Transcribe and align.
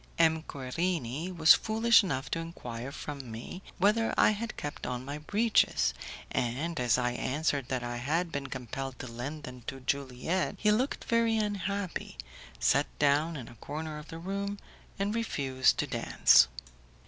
M. 0.17 0.41
Querini 0.41 1.29
was 1.31 1.53
foolish 1.53 2.03
enough 2.03 2.31
to 2.31 2.39
enquire 2.39 2.91
from 2.91 3.29
me 3.31 3.61
whether 3.77 4.15
I 4.17 4.31
had 4.31 4.57
kept 4.57 4.87
on 4.87 5.05
my 5.05 5.19
breeches, 5.19 5.93
and 6.31 6.79
as 6.79 6.97
I 6.97 7.11
answered 7.11 7.67
that 7.67 7.83
I 7.83 7.97
had 7.97 8.31
been 8.31 8.47
compelled 8.47 8.97
to 8.97 9.07
lend 9.07 9.43
them 9.43 9.61
to 9.67 9.79
Juliette, 9.79 10.55
he 10.57 10.71
looked 10.71 11.03
very 11.03 11.37
unhappy, 11.37 12.17
sat 12.59 12.87
down 12.97 13.37
in 13.37 13.47
a 13.47 13.53
corner 13.61 13.99
of 13.99 14.07
the 14.07 14.17
room, 14.17 14.57
and 14.97 15.13
refused 15.13 15.77
to 15.77 15.85
dance. 15.85 16.47